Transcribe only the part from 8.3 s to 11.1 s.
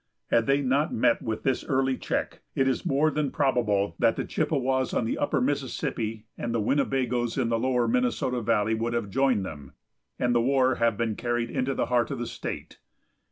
valley would have joined them, and the war have